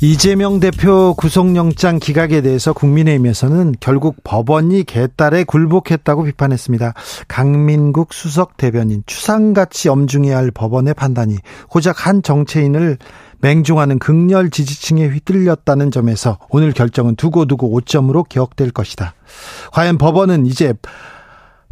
[0.00, 6.94] 이재명 대표 구속영장 기각에 대해서 국민의힘에서는 결국 법원이 개딸에 굴복했다고 비판했습니다.
[7.26, 12.98] 강민국 수석 대변인 추상같이 엄중해야 할 법원의 판단이 고작 한 정치인을
[13.40, 19.14] 맹종하는 극렬 지지층에 휘둘렸다는 점에서 오늘 결정은 두고두고 5점으로 기억될 것이다.
[19.72, 20.74] 과연 법원은 이제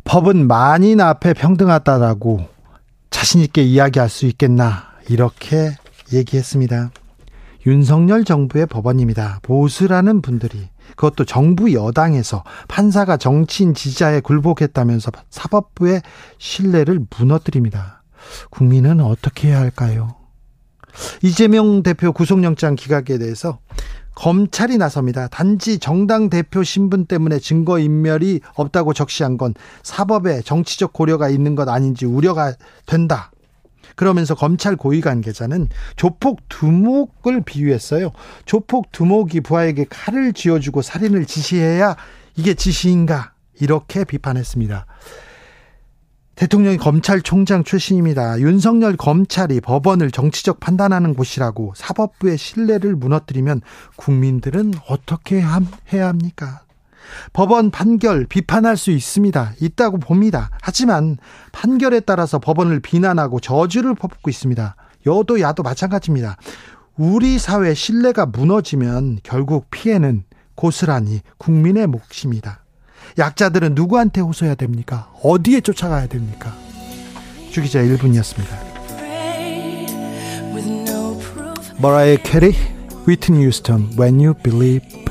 [0.03, 2.41] 법은 만인 앞에 평등하다라고
[3.11, 5.77] 자신있게 이야기할 수 있겠나 이렇게
[6.13, 6.91] 얘기했습니다.
[7.67, 9.41] 윤석열 정부의 법원입니다.
[9.43, 16.03] 보수라는 분들이 그것도 정부 여당에서 판사가 정치인 지지자에 굴복했다면서 사법부의
[16.39, 18.05] 신뢰를 무너뜨립니다.
[18.51, 20.15] 국민은 어떻게 해야 할까요?
[21.23, 23.59] 이재명 대표 구속영장 기각에 대해서
[24.15, 25.29] 검찰이 나섭니다.
[25.29, 32.07] 단지 정당 대표 신분 때문에 증거인멸이 없다고 적시한 건 사법에 정치적 고려가 있는 것 아닌지
[32.07, 32.55] 우려가
[32.87, 33.31] 된다.
[33.95, 38.11] 그러면서 검찰 고위 관계자는 조폭 두목을 비유했어요.
[38.45, 41.97] 조폭 두목이 부하에게 칼을 쥐어주고 살인을 지시해야
[42.37, 43.33] 이게 지시인가?
[43.61, 44.87] 이렇게 비판했습니다.
[46.35, 48.39] 대통령이 검찰총장 출신입니다.
[48.41, 53.63] 윤석열 검찰이 법원을 정치적 판단하는 곳이라고 사법부의 신뢰를 무너뜨리면
[53.97, 56.66] 국민들은 어떻게 해야 합니까?
[57.33, 59.53] 법원 판결 비판할 수 있습니다.
[59.61, 60.51] 있다고 봅니다.
[60.61, 61.19] 하지만
[61.53, 64.77] 판결에 따라서 법원을 비난하고 저주를 퍼붓고 있습니다.
[65.07, 66.37] 여도 야도 마찬가지입니다.
[66.97, 70.25] 우리 사회 신뢰가 무너지면 결국 피해는
[70.55, 72.65] 고스란히 국민의 몫입니다.
[73.19, 75.11] 약자들은 누구한테 호소해야 됩니까?
[75.23, 76.55] 어디에 쫓아가야 됩니까?
[77.51, 78.77] 주기자 1분이었습니다.
[81.79, 82.55] 머라이어 캐리,
[83.07, 85.06] 위트니 유스턴, When You Believe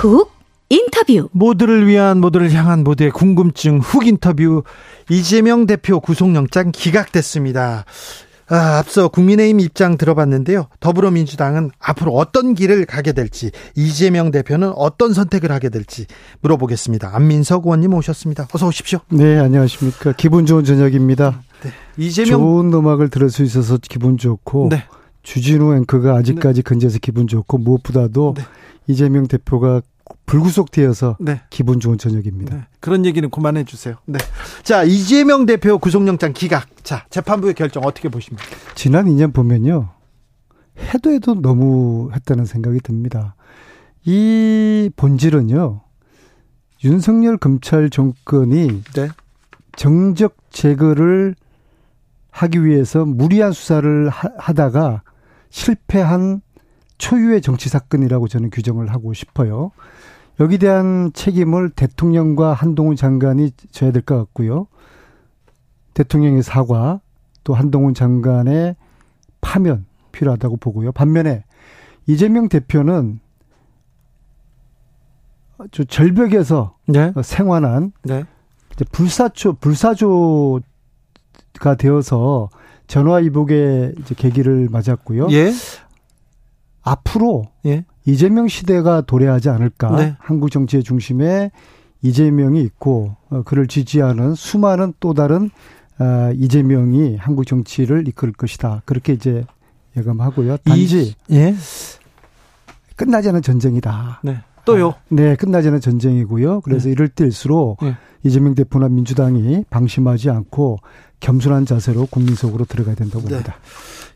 [0.00, 0.32] 훅
[0.70, 4.62] 인터뷰 모두를 위한 모두를 향한 모두의 궁금증 훅 인터뷰
[5.10, 7.84] 이재명 대표 구속영장 기각됐습니다.
[8.48, 10.68] 아, 앞서 국민의힘 입장 들어봤는데요.
[10.80, 16.06] 더불어민주당은 앞으로 어떤 길을 가게 될지, 이재명 대표는 어떤 선택을 하게 될지
[16.40, 17.14] 물어보겠습니다.
[17.14, 18.48] 안민석 의원님 오셨습니다.
[18.52, 19.00] 어서 오십시오.
[19.10, 20.14] 네, 안녕하십니까.
[20.16, 21.42] 기분 좋은 저녁입니다.
[21.62, 21.70] 네.
[21.96, 24.84] 이재명 좋은 음악을 들을 수 있어서 기분 좋고, 네.
[25.22, 26.62] 주진우 앵커가 아직까지 네.
[26.62, 28.42] 근처에서 기분 좋고 무엇보다도 네.
[28.86, 29.82] 이재명 대표가
[30.26, 31.40] 불구속되어서 네.
[31.50, 32.56] 기분 좋은 저녁입니다.
[32.56, 32.62] 네.
[32.80, 33.96] 그런 얘기는 그만해 주세요.
[34.06, 34.18] 네.
[34.62, 36.68] 자, 이재명 대표 구속영장 기각.
[36.84, 38.44] 자, 재판부의 결정 어떻게 보십니까?
[38.74, 39.90] 지난 2년 보면요.
[40.78, 43.34] 해도 해도 너무 했다는 생각이 듭니다.
[44.04, 45.82] 이 본질은요.
[46.84, 49.08] 윤석열 검찰 정권이 네.
[49.76, 51.34] 정적 제거를
[52.30, 55.02] 하기 위해서 무리한 수사를 하다가
[55.50, 56.40] 실패한
[57.00, 59.72] 초유의 정치 사건이라고 저는 규정을 하고 싶어요.
[60.38, 64.66] 여기 대한 책임을 대통령과 한동훈 장관이 져야 될 것 같고요.
[65.94, 67.00] 대통령의 사과
[67.42, 68.76] 또 한동훈 장관의
[69.40, 70.92] 파면 필요하다고 보고요.
[70.92, 71.44] 반면에
[72.06, 73.20] 이재명 대표는
[75.72, 77.12] 저 절벽에서 네.
[77.22, 78.24] 생활한 네.
[78.92, 80.62] 불사조 불사조가
[81.78, 82.48] 되어서
[82.86, 85.28] 전화 이복의 계기를 맞았고요.
[85.30, 85.52] 예.
[86.82, 87.84] 앞으로 예.
[88.06, 89.96] 이재명 시대가 도래하지 않을까.
[89.96, 90.16] 네.
[90.18, 91.50] 한국 정치의 중심에
[92.02, 95.50] 이재명이 있고 어, 그를 지지하는 수많은 또 다른
[95.98, 98.82] 어, 이재명이 한국 정치를 이끌 것이다.
[98.86, 99.44] 그렇게 이제
[99.96, 100.58] 예감하고요.
[100.58, 101.54] 단지 이, 예.
[102.96, 104.20] 끝나지 않은 전쟁이다.
[104.22, 104.38] 네.
[104.72, 104.88] 또요?
[104.90, 106.60] 아, 네, 끝나지 않은 전쟁이고요.
[106.62, 106.92] 그래서 네.
[106.92, 107.96] 이럴 때일수록 네.
[108.22, 110.78] 이재명 대표나 민주당이 방심하지 않고
[111.20, 113.30] 겸손한 자세로 국민 속으로 들어가야 된다고 네.
[113.30, 113.56] 봅니다.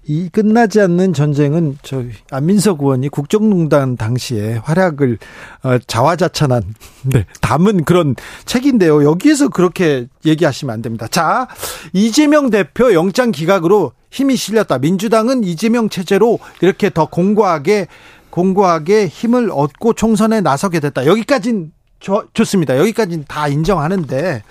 [0.06, 5.18] 이 끝나지 않는 전쟁은 저 안민석 의원이 국정농단 당시에 활약을
[5.62, 6.62] 어, 자화자찬한
[7.04, 8.14] 네, 담은 그런
[8.44, 9.04] 책인데요.
[9.04, 11.06] 여기에서 그렇게 얘기하시면 안 됩니다.
[11.08, 11.48] 자,
[11.92, 14.78] 이재명 대표 영장 기각으로 힘이 실렸다.
[14.78, 17.88] 민주당은 이재명 체제로 이렇게 더 공고하게
[18.34, 21.06] 공고하게 힘을 얻고 총선에 나서게 됐다.
[21.06, 22.76] 여기까진 좋, 좋습니다.
[22.76, 24.42] 여기까지는 다 인정하는데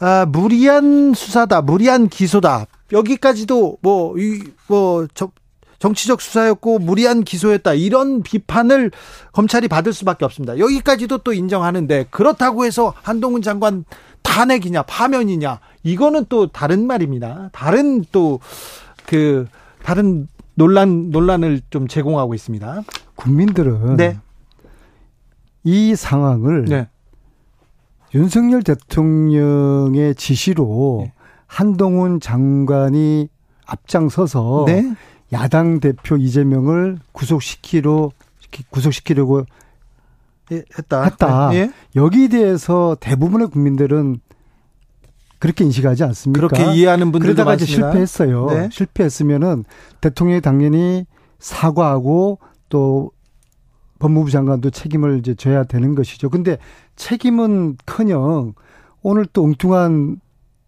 [0.00, 2.66] 아, 무리한 수사다, 무리한 기소다.
[2.90, 5.30] 여기까지도 뭐, 이, 뭐, 저,
[5.78, 7.74] 정치적 수사였고 무리한 기소였다.
[7.74, 8.90] 이런 비판을
[9.32, 10.58] 검찰이 받을 수밖에 없습니다.
[10.58, 13.84] 여기까지도 또 인정하는데 그렇다고 해서 한동훈 장관
[14.22, 17.50] 탄핵이냐 파면이냐 이거는 또 다른 말입니다.
[17.52, 18.40] 다른 또
[19.06, 19.46] 그
[19.82, 22.82] 다른 논란 논란을 좀 제공하고 있습니다.
[23.14, 24.18] 국민들은 네.
[25.62, 26.88] 이 상황을 네.
[28.14, 31.12] 윤석열 대통령의 지시로 네.
[31.46, 33.28] 한동훈 장관이
[33.66, 34.94] 앞장서서 네.
[35.32, 38.12] 야당 대표 이재명을 구속시키로
[38.70, 39.44] 구속시키려고
[40.50, 41.02] 했다.
[41.02, 41.54] 했다.
[41.54, 41.70] 예?
[41.96, 44.20] 여기에 대해서 대부분의 국민들은
[45.46, 46.48] 그렇게 인식하지 않습니까?
[46.48, 47.64] 그렇게 이해하는 분들도 그러다가 많습니다.
[47.64, 48.46] 이제 실패했어요.
[48.46, 48.68] 네.
[48.72, 49.64] 실패했으면은
[50.00, 51.06] 대통령이 당연히
[51.38, 53.12] 사과하고 또
[54.00, 56.30] 법무부 장관도 책임을 이제 져야 되는 것이죠.
[56.30, 56.58] 근데
[56.96, 58.54] 책임은 커녕
[59.02, 60.20] 오늘 또 엉뚱한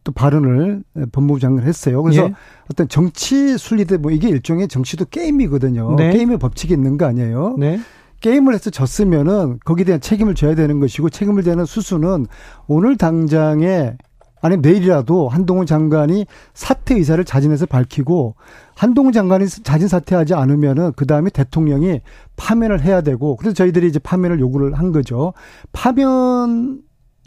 [0.04, 2.00] 또 발언을 법무부 장관 했어요.
[2.00, 2.34] 그래서 예.
[2.70, 5.96] 어떤 정치 순리대 뭐 이게 일종의 정치도 게임이거든요.
[5.96, 6.12] 네.
[6.12, 7.56] 게임의 법칙이 있는 거 아니에요?
[7.58, 7.80] 네.
[8.20, 12.26] 게임을 해서 졌으면은 거기에 대한 책임을 져야 되는 것이고 책임을 되는 수수는
[12.69, 13.96] 오늘 당장에
[14.40, 18.37] 아니면 내일이라도 한동훈 장관이 사퇴 의사를 자진해서 밝히고
[18.75, 22.00] 한동훈 장관이 자진 사퇴하지 않으면은 그 다음에 대통령이
[22.37, 25.32] 파면을 해야 되고 그래서 저희들이 이제 파면을 요구를 한 거죠.
[25.73, 26.79] 파면을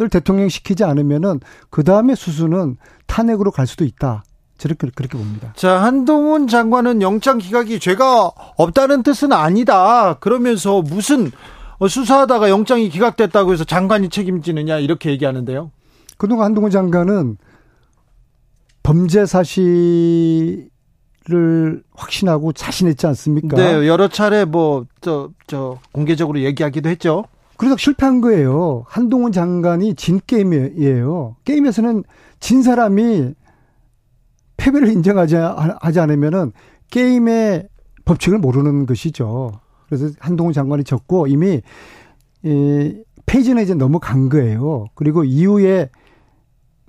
[0.09, 2.77] 대통령 시키지 않으면은 그 다음에 수수는
[3.07, 4.23] 탄핵으로 갈 수도 있다.
[4.57, 5.53] 저렇게 그렇게 봅니다.
[5.55, 10.19] 자, 한동훈 장관은 영장 기각이 죄가 없다는 뜻은 아니다.
[10.19, 11.31] 그러면서 무슨
[11.87, 15.71] 수사하다가 영장이 기각됐다고 해서 장관이 책임지느냐 이렇게 얘기하는데요.
[16.21, 17.37] 그동안 한동훈 장관은
[18.83, 20.69] 범죄 사실을
[21.95, 23.57] 확신하고 자신했지 않습니까?
[23.57, 27.23] 네, 여러 차례 뭐, 저, 저, 공개적으로 얘기하기도 했죠.
[27.57, 28.83] 그래서 실패한 거예요.
[28.87, 31.37] 한동훈 장관이 진 게임이에요.
[31.43, 32.03] 게임에서는
[32.39, 33.33] 진 사람이
[34.57, 36.51] 패배를 인정하지 하지 않으면은
[36.91, 37.67] 게임의
[38.05, 39.59] 법칙을 모르는 것이죠.
[39.87, 41.61] 그래서 한동훈 장관이 졌고 이미
[42.43, 44.85] 이 페이지는 이제 넘어간 거예요.
[44.93, 45.89] 그리고 이후에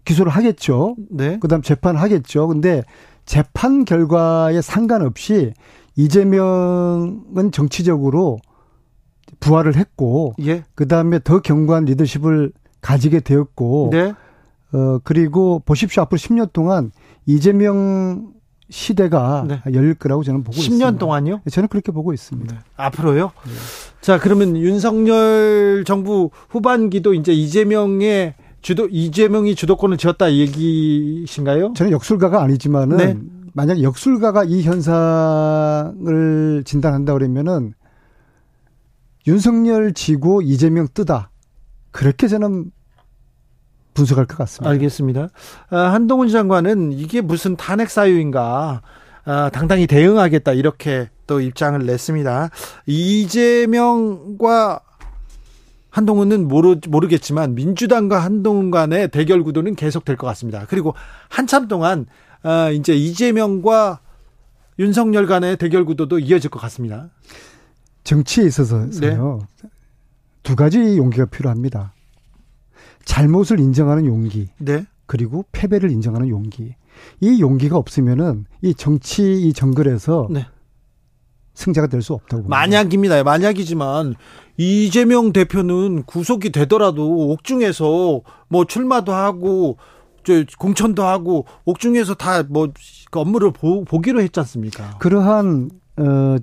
[0.04, 0.96] 기소를 하겠죠.
[1.10, 1.38] 네.
[1.38, 2.48] 그다음 재판하겠죠.
[2.48, 2.82] 근데
[3.24, 5.52] 재판 결과에 상관없이
[5.96, 8.38] 이재명은 정치적으로
[9.40, 10.64] 부활을 했고 예.
[10.74, 14.14] 그다음에 더 견고한 리더십을 가지게 되었고 네.
[14.72, 16.02] 어 그리고 보십시오.
[16.02, 16.90] 앞으로 10년 동안
[17.26, 18.32] 이재명
[18.70, 19.60] 시대가 네.
[19.72, 20.86] 열릴 거라고 저는 보고 10년 있습니다.
[20.86, 21.40] 10년 동안요?
[21.44, 22.54] 네, 저는 그렇게 보고 있습니다.
[22.54, 22.60] 네.
[22.76, 23.32] 앞으로요?
[23.44, 23.52] 네.
[24.00, 31.74] 자, 그러면 윤석열 정부 후반기도 이제 이재명의 주도 이재명이 주도권을 쥐었다 얘기신가요?
[31.74, 33.18] 저는 역술가가 아니지만은 네.
[33.52, 37.74] 만약 역술가가 이 현상을 진단한다 그러면은
[39.26, 41.30] 윤석열 지고 이재명 뜨다.
[41.90, 42.70] 그렇게 저는
[43.94, 44.70] 분석할 것 같습니다.
[44.70, 45.28] 알겠습니다.
[45.70, 48.82] 아, 한동훈 장관은 이게 무슨 탄핵 사유인가
[49.24, 52.50] 아, 당당히 대응하겠다 이렇게 또 입장을 냈습니다.
[52.86, 54.80] 이재명과
[55.92, 60.64] 한동훈은 모르, 모르겠지만 민주당과 한동훈 간의 대결 구도는 계속될 것 같습니다.
[60.68, 60.94] 그리고
[61.28, 62.06] 한참 동안
[62.42, 64.00] 어, 이제 이재명과
[64.78, 67.10] 윤석열 간의 대결 구도도 이어질 것 같습니다.
[68.04, 68.88] 정치에 있어서요.
[69.00, 69.18] 네.
[70.42, 71.92] 두 가지 용기가 필요합니다.
[73.04, 74.48] 잘못을 인정하는 용기.
[74.58, 74.86] 네.
[75.04, 76.74] 그리고 패배를 인정하는 용기.
[77.20, 80.46] 이 용기가 없으면은 이 정치 이 정글에서 네.
[81.54, 82.48] 승자가 될 수 없다고.
[82.48, 83.22] 만약입니다.
[83.24, 84.14] 만약이지만
[84.56, 89.76] 이재명 대표는 구속이 되더라도 옥중에서 뭐 출마도 하고
[90.24, 92.68] 저 공천도 하고 옥중에서 다 뭐
[93.10, 94.96] 그 업무를 보, 보기로 했지 않습니까?
[94.98, 96.36] 그러한 어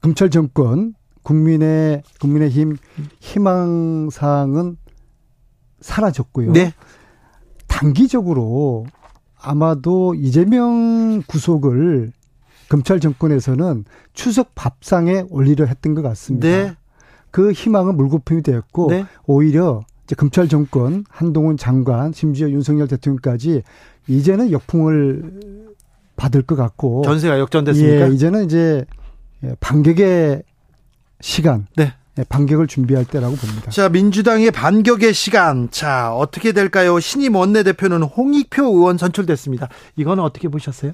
[0.00, 2.78] 검찰 정권 국민의 국민의힘
[3.20, 4.78] 희망 사항은
[5.80, 6.52] 사라졌고요.
[6.52, 6.72] 네.
[7.68, 8.86] 단기적으로
[9.38, 12.12] 아마도 이재명 구속을
[12.72, 16.48] 검찰 정권에서는 추석 밥상에 올리려 했던 것 같습니다.
[16.48, 16.74] 네.
[17.30, 19.04] 그 희망은 물거품이 되었고 네.
[19.26, 23.62] 오히려 이제 검찰 정권 한동훈 장관 심지어 윤석열 대통령까지
[24.08, 25.68] 이제는 역풍을
[26.16, 28.08] 받을 것 같고 전세가 역전됐습니까?
[28.08, 28.86] 예, 이제는 이제
[29.60, 30.42] 반격의
[31.20, 31.66] 시간.
[31.76, 31.92] 네.
[32.14, 33.70] 네, 반격을 준비할 때라고 봅니다.
[33.70, 35.68] 자, 민주당의 반격의 시간.
[35.70, 37.00] 자, 어떻게 될까요?
[37.00, 39.68] 신임 원내대표는 홍익표 의원 선출됐습니다.
[39.96, 40.92] 이거는 어떻게 보셨어요?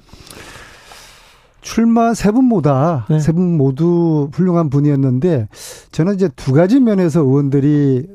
[1.61, 3.19] 출마 세 분보다 네.
[3.19, 5.47] 세분 모두 훌륭한 분이었는데
[5.91, 8.07] 저는 이제 두 가지 면에서 의원들이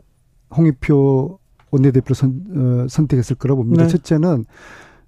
[0.57, 1.39] 홍익표
[1.71, 3.85] 원내대표로 선, 어, 선택했을 거라고 봅니다.
[3.85, 3.89] 네.
[3.89, 4.45] 첫째는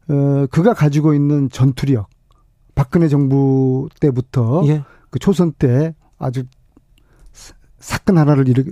[0.08, 2.08] 어, 그가 가지고 있는 전투력,
[2.74, 4.84] 박근혜 정부 때부터 예.
[5.10, 6.44] 그 초선 때 아주
[7.78, 8.64] 사건 하나를 일으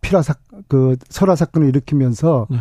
[0.00, 0.34] 피라 사
[0.68, 2.58] 그 설화 사건을 일으키면서 네.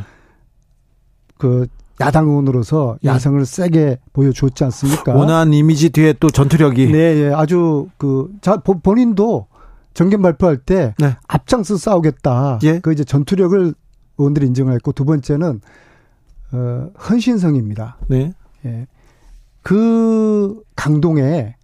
[1.37, 1.67] 그
[2.01, 3.09] 야당 의원으로서 예.
[3.09, 5.13] 야성을 세게 보여줬지 않습니까?
[5.13, 6.91] 원한 이미지 뒤에 또 전투력이.
[6.91, 7.33] 네, 예.
[7.33, 9.47] 아주 그, 자, 본인도
[9.93, 11.15] 정견 발표할 때 네.
[11.27, 12.59] 앞장서 싸우겠다.
[12.63, 12.79] 예.
[12.79, 13.73] 그 이제 전투력을
[14.17, 15.61] 의원들이 인정을 했고 두 번째는
[16.53, 17.97] 어, 헌신성입니다.
[18.07, 18.33] 네.
[18.65, 18.87] 예.
[19.61, 21.55] 그 강동에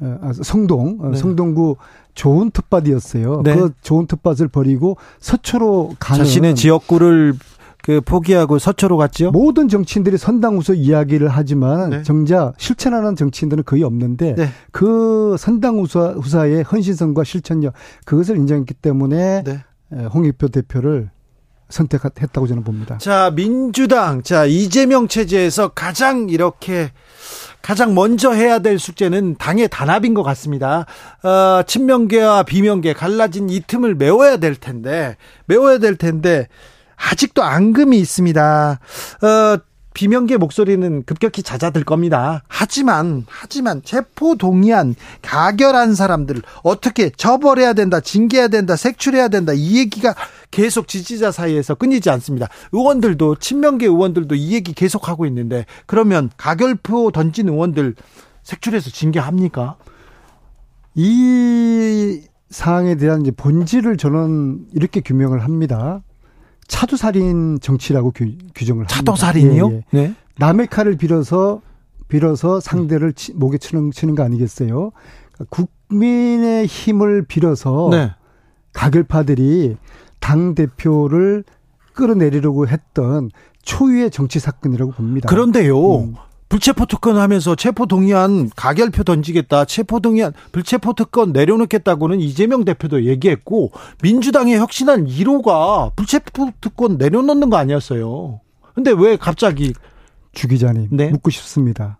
[0.00, 1.16] 어, 아, 성동 어, 네.
[1.16, 1.76] 성동구
[2.14, 3.42] 좋은 텃밭이었어요.
[3.42, 3.56] 네.
[3.56, 7.34] 그 좋은 텃밭을 버리고 서초로 가는 자신의 지역구를
[7.86, 9.30] 그 포기하고 서초로 갔죠.
[9.30, 12.02] 모든 정치인들이 선당 후소 이야기를 하지만 네.
[12.02, 14.48] 정작 실천하는 정치인들은 거의 없는데 네.
[14.72, 17.74] 그 선당 후사, 후사의 헌신성과 실천력
[18.04, 20.04] 그것을 인정했기 때문에 네.
[20.12, 21.10] 홍익표 대표를
[21.68, 22.98] 선택했다고 저는 봅니다.
[22.98, 26.90] 자, 민주당, 자, 이재명 체제에서 가장 이렇게
[27.62, 30.86] 가장 먼저 해야 될 숙제는 당의 단합인 것 같습니다.
[31.22, 35.16] 어, 친명계와 비명계 갈라진 이 틈을 메워야 될 텐데,
[35.46, 36.48] 메워야 될 텐데,
[36.96, 38.80] 아직도 앙금이 있습니다.
[39.22, 39.58] 어,
[39.96, 42.42] 비명계 목소리는 급격히 잦아들 겁니다.
[42.48, 50.14] 하지만 하지만 체포 동의안 가결한 사람들 어떻게 처벌해야 된다, 징계해야 된다, 색출해야 된다 이 얘기가
[50.50, 52.48] 계속 지지자 사이에서 끊이지 않습니다.
[52.72, 57.94] 의원들도 친명계 의원들도 이 얘기 계속 하고 있는데 그러면 가결표 던진 의원들
[58.42, 59.76] 색출해서 징계합니까?
[60.94, 66.02] 이 사항에 대한 이제 본질을 저는 이렇게 규명을 합니다.
[66.66, 68.26] 차도살인 정치라고 규,
[68.66, 69.70] 정을 차도살인이요?
[69.70, 69.82] 예, 예.
[69.90, 70.14] 네.
[70.38, 71.62] 남의 칼을 빌어서
[72.08, 74.92] 빌어서 상대를 치, 목에 치는, 치는 거 아니겠어요?
[75.32, 75.44] 그러니까
[75.88, 78.12] 국민의 힘을 빌어서 네.
[78.72, 79.76] 가결파들이
[80.20, 81.44] 당 대표를
[81.94, 83.30] 끌어내리려고 했던
[83.62, 85.28] 초유의 정치 사건이라고 봅니다.
[85.28, 85.96] 그런데요.
[85.96, 86.14] 음.
[86.48, 89.64] 불체포 특권 하면서 체포 동의안 가결표 던지겠다.
[89.64, 93.72] 체포 동의안 불체포 특권 내려놓겠다고는 이재명 대표도 얘기했고
[94.02, 98.40] 민주당의 혁신한 1호가 불체포 특권 내려놓는 거 아니었어요.
[98.74, 99.72] 근데 왜 갑자기
[100.32, 101.10] 주 기자님 네?
[101.10, 101.98] 묻고 싶습니다.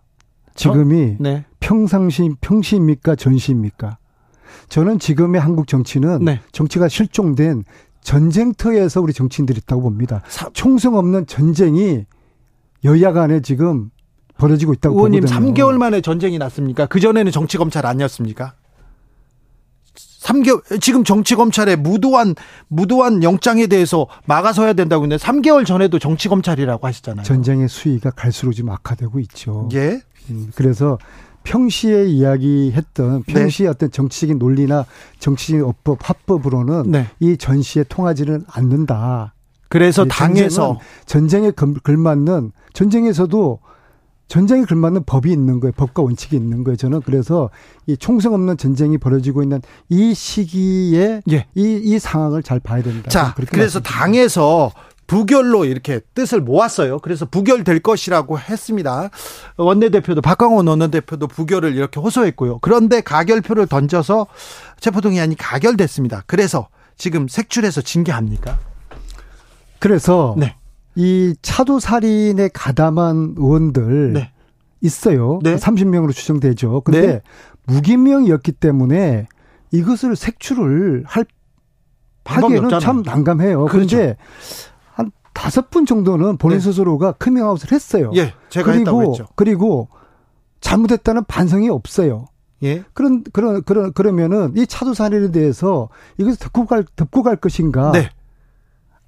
[0.55, 1.45] 지금이 네.
[1.59, 3.97] 평상시 평시입니까 전시입니까?
[4.69, 6.39] 저는 지금의 한국 정치는 네.
[6.51, 7.63] 정치가 실종된
[8.01, 10.21] 전쟁터에서 우리 정치인들이 있다고 봅니다.
[10.53, 12.05] 총성 없는 전쟁이
[12.85, 13.91] 여야 간에 지금
[14.37, 15.53] 벌어지고 있다고 의원님 보거든요.
[15.53, 16.85] 3개월 만에 전쟁이 났습니까?
[16.85, 18.53] 그 전에는 정치 검찰 아니었습니까?
[20.21, 22.35] 3개월 지금 정치 검찰의 무도한
[22.67, 27.23] 무도한 영장에 대해서 막아서야 된다고 했는데 3개월 전에도 정치 검찰이라고 하시잖아요.
[27.23, 29.69] 전쟁의 수위가 갈수록 지금 악화되고 있죠.
[29.73, 30.01] 예.
[30.29, 30.97] 음, 그래서
[31.43, 33.69] 평시에 이야기했던 평시의 네.
[33.69, 34.85] 어떤 정치적인 논리나
[35.19, 37.07] 정치적인 어법 합법으로는 네.
[37.21, 39.33] 이 전시에 통하지는 않는다.
[39.69, 43.59] 그래서 당에서 전쟁에 걸맞는 전쟁에서도
[44.27, 45.71] 전쟁에 걸맞는 법이 있는 거예요.
[45.73, 46.75] 법과 원칙이 있는 거예요.
[46.75, 47.49] 저는 그래서
[47.85, 51.45] 이 총성 없는 전쟁이 벌어지고 있는 이 시기에 예.
[51.55, 53.09] 이, 이 상황을 잘 봐야 된다.
[53.09, 54.71] 자, 그래서 당에서
[55.07, 56.99] 부결로 이렇게 뜻을 모았어요.
[56.99, 59.09] 그래서 부결될 것이라고 했습니다.
[59.55, 62.59] 원내대표도 박광원 원내대표도 부결을 이렇게 호소했고요.
[62.59, 64.27] 그런데 가결표를 던져서
[64.81, 66.23] 체포동의안이 가결됐습니다.
[66.27, 66.67] 그래서
[66.97, 68.59] 지금 색출해서 징계합니까?
[69.79, 70.55] 그래서 네.
[70.97, 74.31] 이 차도 살인에 가담한 의원들 네.
[74.81, 75.39] 있어요.
[75.43, 75.55] 네.
[75.55, 76.81] 30명으로 추정되죠.
[76.81, 77.21] 근데 네.
[77.67, 79.27] 무기명이었기 때문에
[79.71, 81.25] 이것을 색출을 할
[82.25, 83.65] 하기에는 참 난감해요.
[83.65, 84.15] 그런데 그렇죠.
[84.91, 86.63] 한 다섯 분 정도는 본인 네.
[86.63, 88.11] 스스로가 커밍아웃을 했어요.
[88.15, 89.89] 예, 제가 그리고 그리고
[90.61, 92.25] 잘못했다는 반성이 없어요.
[92.63, 92.83] 예.
[92.93, 97.91] 그런 그런 그런 그러면은 이 차도 살인에 대해서 이것을 듣고 갈 듣고 갈 것인가?
[97.91, 98.09] 네.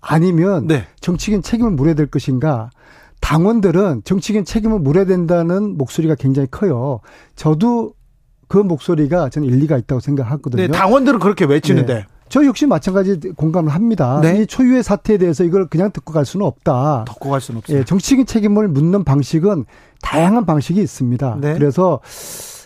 [0.02, 0.86] 아니면 네.
[1.02, 2.70] 정치적인 책임을 물어야 될 것인가?
[3.22, 7.02] 당원들은 정치적인 책임을 물어야 된다는 목소리가 굉장히 커요.
[7.36, 7.94] 저도
[8.48, 10.62] 그 목소리가 저는 일리가 있다고 생각하거든요.
[10.62, 11.94] 네, 당원들은 그렇게 외치는데.
[11.94, 12.06] 네.
[12.30, 14.20] 저 역시 마찬가지 공감을 합니다.
[14.22, 14.42] 네.
[14.42, 17.06] 이 초유의 사태에 대해서 이걸 그냥 듣고 갈 수는 없다.
[17.08, 17.80] 듣고 갈 수는 없어요.
[17.80, 19.66] 예, 정치적인 책임을 묻는 방식은
[20.02, 21.38] 다양한 방식이 있습니다.
[21.42, 21.54] 네.
[21.56, 22.00] 그래서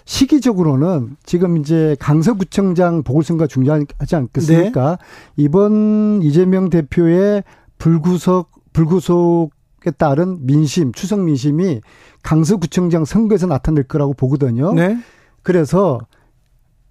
[0.06, 4.98] 시기적으로는 지금 이제 강서구청장 보궐선거가 중요하지 않겠습니까?
[4.98, 5.44] 네.
[5.44, 7.44] 이번 이재명 대표의
[7.78, 11.82] 불구속 불구속에 따른 민심, 추석 민심이
[12.24, 14.74] 강서구청장 선거에서 나타날 거라고 보거든요.
[14.74, 14.98] 네.
[15.42, 16.00] 그래서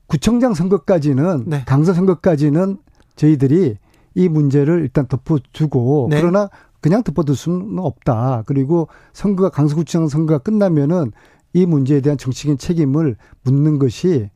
[0.07, 1.65] 구청장 선거까지는 네.
[1.67, 2.79] 강서 선거까지는
[3.17, 3.77] 저희들이
[4.15, 6.21] 이 문제를 일단 덮어주고 네.
[6.21, 6.49] 그러나
[6.81, 8.43] 그냥 덮어둘 수는 없다.
[8.47, 11.13] 그리고 선거가 강서구청 선거가 끝나면은
[11.53, 14.31] 이 문제에 대한 정치적인 책임을 묻는 것이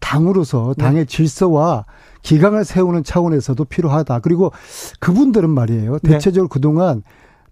[0.00, 0.84] 당으로서 네.
[0.84, 1.06] 당의 네.
[1.06, 1.84] 질서와
[2.22, 4.20] 기강을 세우는 차원에서도 필요하다.
[4.20, 4.52] 그리고
[5.00, 5.98] 그분들은 말이에요.
[6.02, 6.12] 네.
[6.12, 6.52] 대체적으로 네.
[6.52, 7.02] 그동안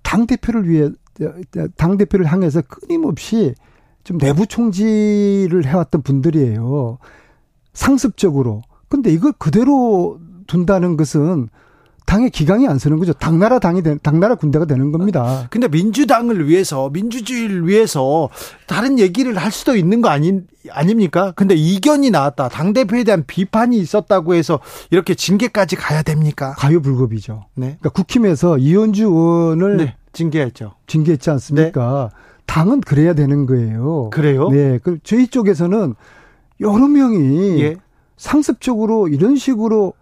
[0.03, 0.91] 당 대표를 위해
[1.77, 3.55] 당 대표를 향해서 끊임없이
[4.05, 6.99] 좀 내부 총질을 해왔던 분들이에요.
[7.73, 8.63] 상습적으로.
[8.89, 11.49] 근데 이걸 그대로 둔다는 것은
[12.07, 13.13] 당의 기강이 안 서는 거죠.
[13.13, 15.49] 당나라 당이 되, 당나라 군대가 되는 겁니다.
[15.51, 18.31] 근데 민주당을 위해서 민주주의를 위해서
[18.67, 21.33] 다른 얘기를 할 수도 있는 거 아니 아닙니까?
[21.35, 22.49] 근데 이견이 나왔다.
[22.49, 24.61] 당 대표에 대한 비판이 있었다고 해서
[24.91, 26.55] 이렇게 징계까지 가야 됩니까?
[26.57, 27.47] 가요불급이죠.
[27.55, 27.77] 네.
[27.81, 30.75] 그러니까 국힘에서 이현주 의원을 네, 징계했죠.
[30.87, 32.11] 징계했지 않습니까?
[32.13, 32.17] 네.
[32.47, 34.11] 당은 그래야 되는 거예요.
[34.11, 34.49] 그래요?
[34.49, 34.79] 네.
[34.83, 35.95] 그 저희 쪽에서는
[36.61, 37.77] 여러 명이 예.
[38.17, 39.93] 상습적으로 이런 식으로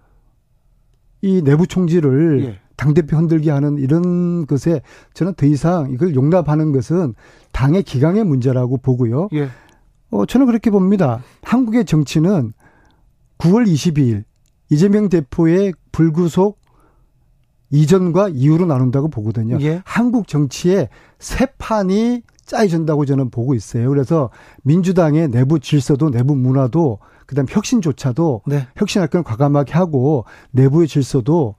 [1.24, 2.58] 이 내부 총지를 예.
[2.76, 4.82] 당대표 흔들게 하는 이런 것에
[5.14, 7.14] 저는 더 이상 이걸 용납하는 것은
[7.50, 9.30] 당의 기강의 문제라고 보고요.
[9.32, 9.48] 예.
[10.10, 11.22] 어, 저는 그렇게 봅니다.
[11.42, 12.52] 한국의 정치는
[13.38, 14.24] 9월 22일
[14.70, 16.60] 이재명 대표의 불구속
[17.70, 19.56] 이전과 이후로 나눈다고 보거든요.
[19.62, 19.80] 예.
[19.86, 23.88] 한국 정치의 새 판이 짜여진다고 저는 보고 있어요.
[23.88, 24.28] 그래서
[24.62, 28.66] 민주당의 내부 질서도 내부 문화도 그다음 혁신조차도 네.
[28.76, 31.54] 혁신할 건 과감하게 하고 내부의 질서도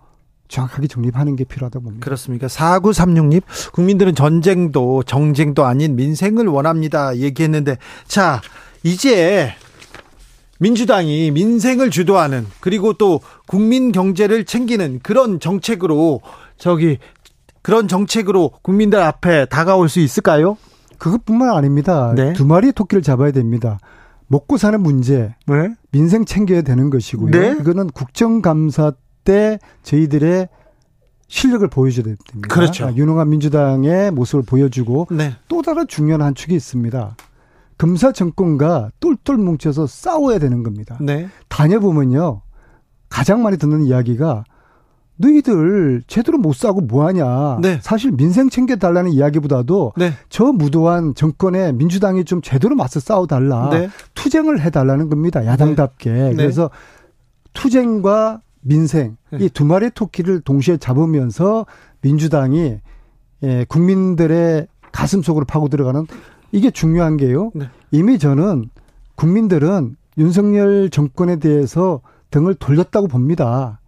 [0.48, 2.04] 정확하게 정립하는 게 필요하다고 봅니다.
[2.04, 2.48] 그렇습니까?
[2.48, 3.42] 4936님,
[3.74, 7.18] 국민들은 전쟁도 정쟁도 아닌 민생을 원합니다.
[7.18, 8.42] 얘기했는데, 자,
[8.84, 9.54] 이제
[10.60, 16.22] 민주당이 민생을 주도하는 그리고 또 국민 경제를 챙기는 그런 정책으로
[16.58, 17.00] 저기
[17.62, 20.58] 그런 정책으로 국민들 앞에 다가올 수 있을까요?
[20.98, 22.14] 그것뿐만 아닙니다.
[22.16, 22.34] 네.
[22.34, 23.80] 두 마리의 토끼를 잡아야 됩니다.
[24.28, 25.76] 먹고 사는 문제, 네.
[25.92, 27.32] 민생 챙겨야 되는 것이고요.
[27.32, 27.58] 네.
[27.60, 30.50] 이거는 국정감사 때 저희들의
[31.28, 32.54] 실력을 보여줘야 됩니다.
[32.54, 32.86] 그렇죠.
[32.86, 35.34] 아, 유능한 민주당의 모습을 보여주고 네.
[35.48, 37.16] 또 다른 중요한 한 축이 있습니다.
[37.78, 40.98] 검사 정권과 똘똘 뭉쳐서 싸워야 되는 겁니다.
[41.02, 41.28] 네.
[41.50, 42.42] 다녀보면요.
[43.10, 44.44] 가장 많이 듣는 이야기가
[45.18, 47.60] 너희들 제대로 못 사고 뭐하냐.
[47.62, 47.80] 네.
[47.82, 50.12] 사실 민생 챙겨달라는 이야기보다도 네.
[50.30, 53.70] 저 무도한 정권에 민주당이 좀 제대로 맞서 싸워달라.
[53.70, 53.90] 네.
[54.14, 55.46] 투쟁을 해달라는 겁니다.
[55.46, 56.12] 야당답게.
[56.12, 56.30] 네.
[56.30, 56.36] 네.
[56.36, 56.70] 그래서
[57.54, 59.46] 투쟁과 민생 네.
[59.46, 61.66] 이두 마리의 토끼를 동시에 잡으면서
[62.02, 62.78] 민주당이
[63.44, 66.08] 예, 국민들의 가슴 속으로 파고 들어가는
[66.52, 67.52] 이게 중요한 게요.
[67.92, 68.70] 이미 저는
[69.16, 73.80] 국민들은 윤석열 정권에 대해서 등을 돌렸다고 봅니다.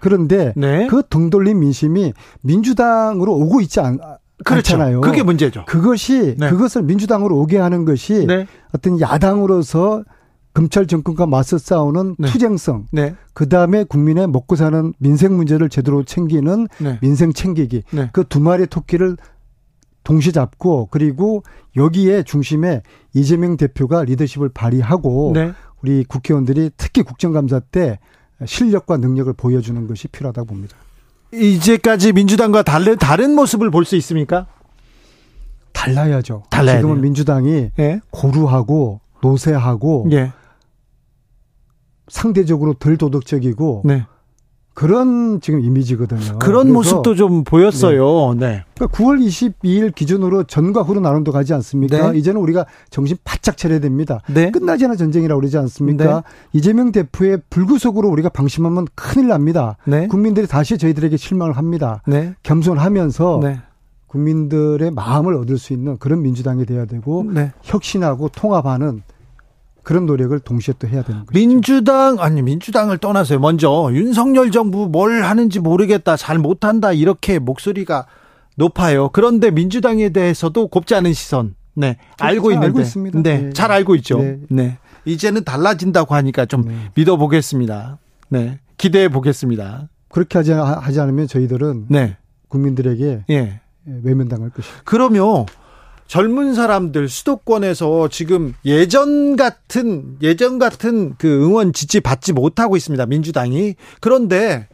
[0.00, 0.86] 그런데 네.
[0.88, 3.98] 그 등 돌린 민심이 민주당으로 오고 있지 않,
[4.44, 4.74] 그렇죠.
[4.74, 5.00] 않잖아요.
[5.00, 5.64] 그게 문제죠.
[5.66, 6.50] 그것이 네.
[6.50, 8.46] 그것을 민주당으로 오게 하는 것이 네.
[8.72, 10.04] 어떤 야당으로서
[10.52, 12.28] 검찰 정권과 맞서 싸우는 네.
[12.28, 13.14] 투쟁성, 네.
[13.34, 16.98] 그 다음에 국민의 먹고 사는 민생 문제를 제대로 챙기는 네.
[17.02, 18.10] 민생 챙기기, 네.
[18.12, 19.16] 그두 마리의 토끼를
[20.02, 21.42] 동시 잡고 그리고
[21.76, 25.52] 여기에 중심에 이재명 대표가 리더십을 발휘하고 네.
[25.82, 27.98] 우리 국회의원들이 특히 국정감사 때
[28.44, 30.76] 실력과 능력을 보여주는 것이 필요하다고 봅니다.
[31.32, 34.46] 이제까지 민주당과 다른 다른 모습을 볼 수 있습니까?
[35.72, 36.44] 달라야죠.
[36.50, 37.02] 달라야 지금은 돼요.
[37.02, 38.00] 민주당이 예?
[38.10, 40.32] 고루하고 노쇠하고 예.
[42.08, 44.06] 상대적으로 덜 도덕적이고 네.
[44.76, 46.38] 그런 지금 이미지거든요.
[46.38, 48.34] 그런 모습도 좀 보였어요.
[48.34, 48.46] 네.
[48.46, 48.64] 네.
[48.74, 52.12] 그러니까 9월 22일 기준으로 전과 후로 나눈다 가지 않습니까?
[52.12, 52.18] 네.
[52.18, 54.20] 이제는 우리가 정신 바짝 차려야 됩니다.
[54.28, 54.50] 네.
[54.50, 56.04] 끝나지 않은 전쟁이라고 그러지 않습니까?
[56.04, 56.20] 네.
[56.52, 59.78] 이재명 대표의 불구속으로 우리가 방심하면 큰일 납니다.
[59.86, 60.08] 네.
[60.08, 62.02] 국민들이 다시 저희들에게 실망을 합니다.
[62.06, 62.34] 네.
[62.42, 63.40] 겸손하면서
[64.08, 67.24] 국민들의 마음을 얻을 수 있는 그런 민주당이 돼야 되고
[67.62, 69.02] 혁신하고 통합하는
[69.86, 71.30] 그런 노력을 동시에 또 해야 되는 거죠.
[71.32, 73.38] 민주당 아니 민주당을 떠나서요.
[73.38, 78.06] 먼저 윤석열 정부 뭘 하는지 모르겠다, 잘 못한다 이렇게 목소리가
[78.56, 79.10] 높아요.
[79.10, 81.54] 그런데 민주당에 대해서도 곱지 않은 시선.
[81.74, 83.22] 네, 알고 있는데, 알고 있습니다.
[83.22, 84.18] 네, 네, 잘 알고 있죠.
[84.18, 84.40] 네.
[84.48, 84.78] 네.
[85.04, 86.74] 이제는 달라진다고 하니까 좀 네.
[86.96, 87.98] 믿어보겠습니다.
[88.30, 89.88] 네, 기대해 보겠습니다.
[90.08, 92.16] 그렇게 하지, 하지 않으면 저희들은 네.
[92.48, 93.60] 국민들에게 예.
[93.84, 94.82] 외면당할 것입니다.
[94.84, 95.46] 그러면
[96.06, 103.06] 젊은 사람들 수도권에서 지금 예전 같은 예전 같은 그 응원 지지 받지 못하고 있습니다.
[103.06, 103.74] 민주당이.
[104.00, 104.68] 그런데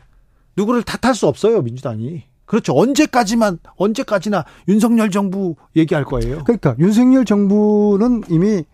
[0.57, 2.25] 누구를 탓할 수 없어요, 민주당이.
[2.45, 2.75] 그렇죠.
[2.77, 6.45] 언제까지만 언제까지나 윤석열 정부 얘기할 거예요.
[6.45, 8.65] 그러니까 윤석열 정부는 이미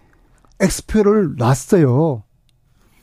[0.58, 2.24] 엑스표를 놨어요.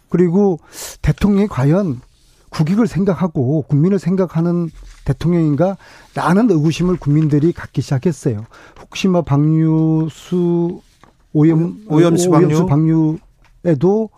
[0.09, 0.59] 그리고
[1.01, 2.01] 대통령이 과연
[2.49, 4.69] 국익을 생각하고 국민을 생각하는
[5.05, 5.77] 대통령인가?
[6.13, 8.45] 라는 의구심을 국민들이 갖기 시작했어요.
[8.81, 10.81] 혹시 뭐 박유수
[11.33, 13.17] 오염 오염수 방류 방류
[13.65, 14.09] 에도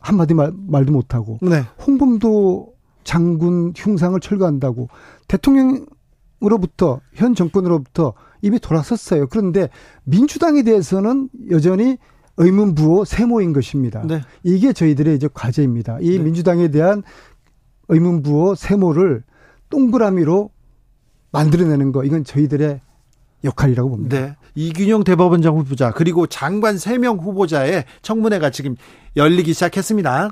[0.00, 1.64] 한마디 말, 말도 못하고 네.
[1.86, 2.72] 홍범도
[3.04, 4.88] 장군 흉상을 철거한다고
[5.28, 8.12] 대통령으로부터 현 정권으로부터
[8.42, 9.28] 이미 돌아섰어요.
[9.28, 9.70] 그런데
[10.04, 11.96] 민주당에 대해서는 여전히
[12.36, 14.02] 의문부호 세모인 것입니다.
[14.06, 14.20] 네.
[14.42, 15.98] 이게 저희들의 이제 과제입니다.
[16.00, 16.18] 이 네.
[16.18, 17.02] 민주당에 대한
[17.88, 19.22] 의문부호 세모를
[19.72, 20.50] 동그라미로
[21.32, 22.80] 만들어내는 거 이건 저희들의
[23.42, 24.20] 역할이라고 봅니다.
[24.20, 24.36] 네.
[24.54, 28.76] 이균용 대법원장 후보자 그리고 장관 3명 후보자의 청문회가 지금
[29.16, 30.30] 열리기 시작했습니다.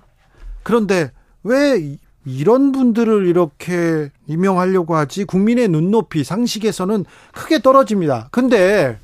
[0.62, 1.10] 그런데
[1.42, 8.28] 왜 이런 분들을 이렇게 임명하려고 하지 국민의 눈높이 상식에서는 크게 떨어집니다.
[8.30, 8.98] 근데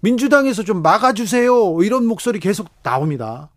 [0.00, 1.82] 민주당에서 좀 막아주세요.
[1.82, 3.50] 이런 목소리 계속 나옵니다.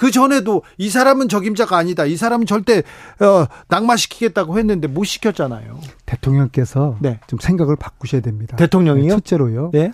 [0.00, 2.06] 그 전에도 이 사람은 적임자가 아니다.
[2.06, 5.78] 이 사람은 절대 어, 낙마시키겠다고 했는데 못 시켰잖아요.
[6.06, 7.20] 대통령께서 네.
[7.26, 8.56] 좀 생각을 바꾸셔야 됩니다.
[8.56, 9.10] 대통령이요?
[9.10, 9.72] 첫째로요.
[9.74, 9.92] 네.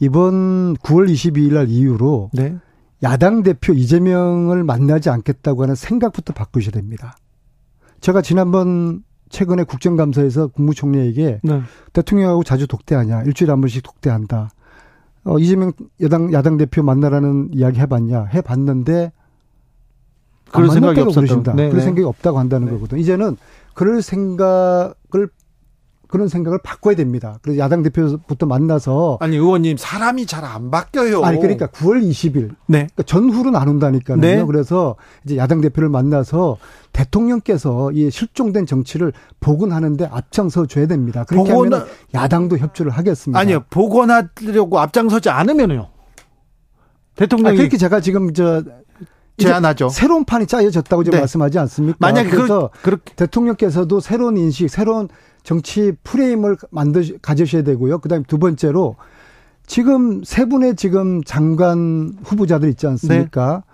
[0.00, 2.56] 이번 9월 22일 날 이후로 네.
[3.02, 7.16] 야당 대표 이재명을 만나지 않겠다고 하는 생각부터 바꾸셔야 됩니다.
[8.02, 11.62] 제가 지난번 최근에 국정감사에서 국무총리에게 네.
[11.94, 14.50] 대통령하고 자주 독대하냐 일주일에 한 번씩 독대한다.
[15.24, 19.12] 어, 이재명 여당 야당 대표 만나라는 이야기 해봤냐 해봤는데
[20.52, 21.54] 그런 생각이 없었다.
[21.54, 21.80] 네, 그런 네.
[21.80, 22.72] 생각이 없다고 한다는 네.
[22.72, 22.98] 거거든.
[22.98, 23.36] 이제는
[23.74, 25.28] 그럴 생각을
[26.08, 27.38] 그런 생각을 바꿔야 됩니다.
[27.42, 31.22] 그래서 야당 대표부터 만나서 아니 의원님 사람이 잘 안 바뀌어요.
[31.22, 32.86] 아니 그러니까 9월 20일 네.
[32.86, 34.16] 그러니까 전후로 나눈다니까요.
[34.16, 34.42] 네.
[34.44, 36.56] 그래서 이제 야당 대표를 만나서
[36.92, 41.24] 대통령께서 이 실종된 정치를 복원하는데 앞장서 줘야 됩니다.
[41.24, 41.72] 그렇게 복원...
[41.72, 43.38] 하면 야당도 협조를 하겠습니다.
[43.38, 43.64] 아니요.
[43.68, 45.90] 복원하려고 앞장서지 않으면요.
[47.16, 48.62] 대통령이 아, 그렇게 제가 지금 저
[49.38, 49.88] 제안하죠.
[49.88, 51.20] 새로운 판이 짜여졌다고 지금 네.
[51.20, 51.96] 말씀하지 않습니까?
[52.00, 55.08] 만약에 그래서 그, 대통령께서도 새로운 인식, 새로운
[55.42, 57.98] 정치 프레임을 만드 가지셔야 되고요.
[57.98, 58.96] 그다음에 두 번째로
[59.66, 63.62] 지금 세 분의 지금 장관 후보자들 있지 않습니까?
[63.64, 63.72] 네.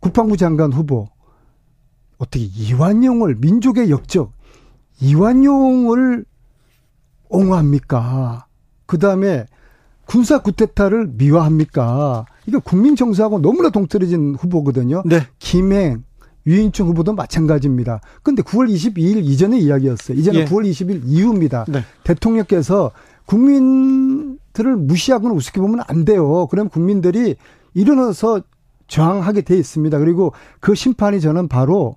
[0.00, 1.08] 국방부 장관 후보
[2.18, 4.32] 어떻게 이완용을 민족의 역적
[5.00, 6.24] 이완용을
[7.28, 8.46] 옹호합니까?
[8.86, 9.46] 그다음에
[10.06, 12.24] 군사 쿠데타를 미화합니까?
[12.46, 15.02] 이거 국민 정서하고 너무나 동떨어진 후보거든요.
[15.04, 15.26] 네.
[15.38, 16.04] 김행,
[16.46, 18.00] 유인충 후보도 마찬가지입니다.
[18.22, 20.16] 근데 9월 22일 이전의 이야기였어요.
[20.16, 20.44] 이제는 예.
[20.44, 21.64] 9월 20일 이후입니다.
[21.68, 21.82] 네.
[22.04, 22.92] 대통령께서
[23.26, 26.46] 국민들을 무시하거나 우습게 보면 안 돼요.
[26.46, 27.36] 그럼 국민들이
[27.74, 28.42] 일어나서
[28.86, 29.98] 저항하게 돼 있습니다.
[29.98, 31.96] 그리고 그 심판이 저는 바로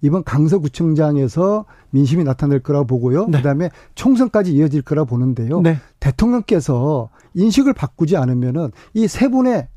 [0.00, 3.26] 이번 강서구청장에서 민심이 나타날 거라고 보고요.
[3.26, 3.38] 네.
[3.38, 5.60] 그다음에 총선까지 이어질 거라 고 보는데요.
[5.60, 5.78] 네.
[6.00, 9.68] 대통령께서 인식을 바꾸지 않으면은 이 세 분의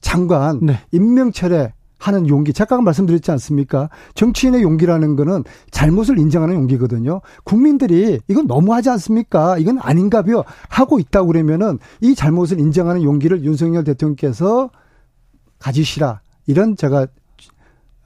[0.00, 0.78] 장관 네.
[0.92, 2.52] 임명철에 하는 용기.
[2.52, 3.90] 제가 아까 말씀드렸지 않습니까?
[4.14, 7.20] 정치인의 용기라는 거는 잘못을 인정하는 용기거든요.
[7.44, 9.58] 국민들이 이건 너무하지 않습니까?
[9.58, 14.70] 이건 아닌가벼 하고 있다고 그러면은 이 잘못을 인정하는 용기를 윤석열 대통령께서
[15.58, 16.22] 가지시라.
[16.46, 17.06] 이런 제가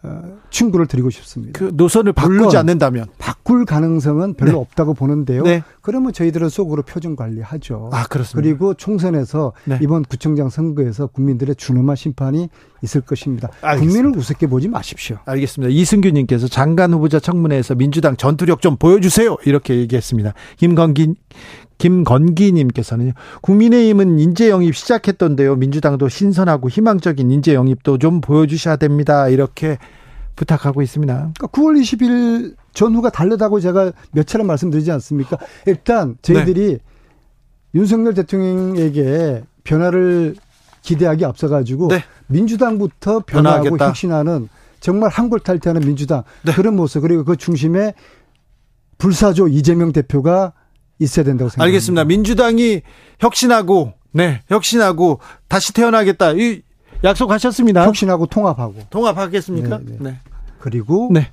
[0.05, 1.59] 어, 충고를 드리고 싶습니다.
[1.59, 4.59] 그 노선을 바꾸지 않는다면 바꿀 가능성은 별로 네.
[4.59, 5.43] 없다고 보는데요.
[5.43, 5.63] 네.
[5.81, 7.91] 그러면 저희들은 속으로 표정 관리하죠.
[7.93, 8.43] 아 그렇습니다.
[8.43, 9.79] 그리고 총선에서 네.
[9.83, 12.51] 이번 구청장 선거에서 국민들의 준엄한 심판이
[12.83, 13.49] 있을 것입니다.
[13.63, 13.81] 알겠습니다.
[13.81, 15.17] 국민을 우습게 보지 마십시오.
[15.25, 15.73] 알겠습니다.
[15.73, 20.35] 이승규님께서 장관 후보자 청문회에서 민주당 전투력 좀 보여주세요 이렇게 얘기했습니다.
[20.59, 21.15] 김건기
[21.79, 23.13] 김건기님께서는요.
[23.43, 25.57] 국민의힘은 인재 영입 시작했던데요.
[25.57, 29.29] 민주당도 신선하고 희망적인 인재 영입도 좀 보여주셔야 됩니다.
[29.29, 29.79] 이렇게
[30.37, 31.15] 부탁하고 있습니다.
[31.15, 35.39] 그러니까 9월 20일 전후가 달르다고 제가 몇 차례 말씀드리지 않습니까?
[35.67, 36.79] 일단 저희들이 네.
[37.75, 40.37] 윤석열 대통령에게 변화를
[40.83, 42.05] 기대하기 앞서가지고 네.
[42.27, 43.89] 민주당부터 변화하고 변화하겠다.
[43.89, 44.49] 혁신하는
[44.81, 46.53] 정말 한골탈퇴하는 민주당 네.
[46.53, 47.95] 그런 모습 그리고 그 중심에
[48.99, 50.53] 불사조 이재명 대표가
[50.99, 51.65] 있어야 된다고 생각합니다.
[51.65, 52.05] 알겠습니다.
[52.05, 52.83] 민주당이
[53.21, 56.33] 혁신하고 네, 혁신하고 다시 태어나겠다.
[56.33, 56.63] 이
[57.03, 57.85] 약속하셨습니다.
[57.87, 58.77] 혁신하고 통합하고.
[58.91, 59.79] 통합하겠습니까?
[59.79, 59.85] 네.
[59.85, 59.97] 네.
[60.01, 60.19] 네.
[60.59, 61.31] 그리고 네.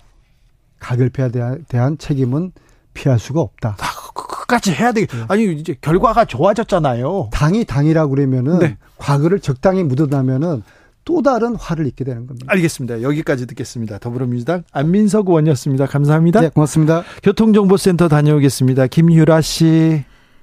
[0.79, 2.51] 가결패에 대한, 대한 책임은
[2.93, 3.77] 피할 수가 없다.
[3.79, 5.09] 아, 그, 끝까지 해야 되겠.
[5.15, 5.25] 네.
[5.29, 7.29] 아니 이제 결과가 좋아졌잖아요.
[7.31, 8.77] 당이 당이라고 그러면은 네.
[8.97, 10.63] 과거를 적당히 묻어나면은
[11.05, 12.45] 또 다른 화를 입게 되는 겁니다.
[12.49, 13.01] 알겠습니다.
[13.01, 13.97] 여기까지 듣겠습니다.
[13.99, 15.85] 더불어민주당 안민석 의원이었습니다.
[15.87, 16.41] 감사합니다.
[16.41, 17.03] 네, 고맙습니다.
[17.23, 18.87] 교통정보센터 다녀오겠습니다.
[18.87, 20.03] 김유라 씨.